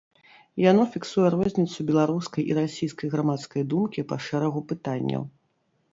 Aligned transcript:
Яно 0.71 0.85
фіксуе 0.93 1.27
розніцу 1.35 1.85
беларускай 1.91 2.43
і 2.53 2.57
расійскай 2.61 3.13
грамадскай 3.15 3.61
думкі 3.75 4.07
па 4.13 4.23
шэрагу 4.29 4.59
пытанняў. 4.73 5.23